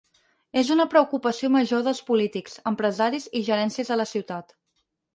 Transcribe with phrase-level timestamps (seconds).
[0.61, 4.61] És una preocupació major dels polítics, empresaris i gerències de la ciutat.